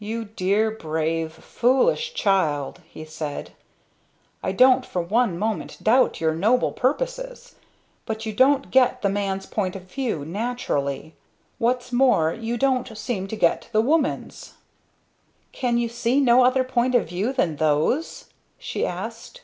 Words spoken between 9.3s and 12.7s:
point of view naturally. What's more you